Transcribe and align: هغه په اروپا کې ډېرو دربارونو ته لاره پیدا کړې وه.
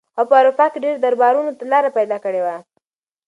هغه 0.17 0.27
په 0.29 0.35
اروپا 0.41 0.65
کې 0.71 0.77
ډېرو 0.83 1.01
دربارونو 1.05 1.51
ته 1.57 1.63
لاره 1.71 1.89
پیدا 1.97 2.17
کړې 2.25 2.41
وه. 2.45 2.55